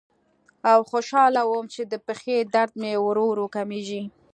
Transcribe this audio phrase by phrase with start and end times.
[0.71, 4.03] او خوشاله وم چې د پښې درد مې ورو ورو کمیږي.